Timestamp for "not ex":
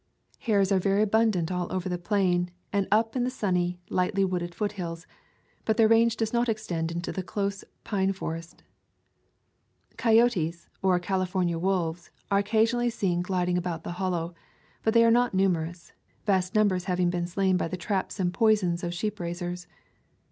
6.33-6.65